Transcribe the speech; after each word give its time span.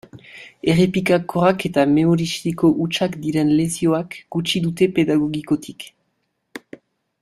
Errepikakorrak 0.71 1.65
eta 1.69 1.83
memoristiko 1.91 2.71
hutsak 2.85 3.19
diren 3.27 3.53
lezioak 3.61 4.19
gutxi 4.37 4.65
dute 4.67 4.93
pedagogikotik. 4.99 5.91